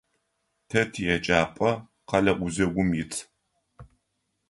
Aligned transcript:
Тэ 0.69 0.79
тиеджапӀэ 0.91 1.71
къэлэ 2.09 2.33
гузэгум 2.39 2.89
ит. 3.01 3.13